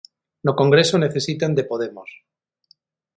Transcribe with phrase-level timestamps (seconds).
[0.45, 2.09] No Congreso necesitan de Podemos.